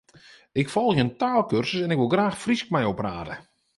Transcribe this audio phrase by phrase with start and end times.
[0.51, 3.35] Ik folgje in taalkursus en ik wol graach Frysk mei jo prate.